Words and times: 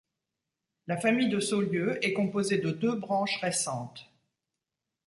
La 0.87 0.97
famille 0.97 1.29
de 1.29 1.39
Saulieu 1.39 2.03
est 2.03 2.13
composée 2.13 2.57
de 2.57 2.71
deux 2.71 2.95
branches 2.95 3.37
récentes. 3.39 4.09